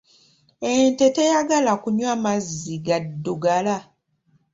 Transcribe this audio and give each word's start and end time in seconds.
Ente 0.71 1.05
teyagala 1.15 1.73
kunywa 1.83 2.13
mazzi 2.23 2.73
gaddugala. 2.85 3.75